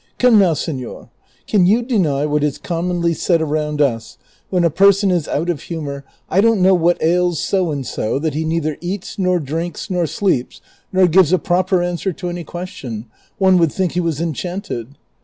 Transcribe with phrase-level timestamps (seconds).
[0.17, 1.11] Come now, senor,
[1.45, 4.17] can you deny what is commonly said around us,
[4.49, 8.17] when a person is out of humor,' I don't know what ails so and so,
[8.17, 10.59] that he neither eats, nor drinks, nor sleeps,
[10.91, 13.05] nor gives a })ro])er answer to any question;
[13.37, 14.97] one would think he was enchanted